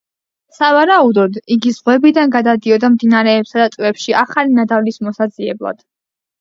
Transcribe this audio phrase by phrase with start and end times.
[0.59, 5.89] სავარაუდოდ, იგი ზღვებიდან გადადიოდა მდინარეებსა და ტბებში ახალი ნადავლის მოსაძიებლად.